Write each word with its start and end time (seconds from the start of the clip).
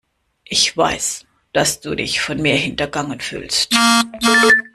Ich 0.45 0.75
weiß, 0.75 1.25
dass 1.53 1.79
du 1.81 1.93
dich 1.93 2.21
von 2.21 2.41
mir 2.41 2.55
hintergangen 2.55 3.19
fühlst. 3.19 3.71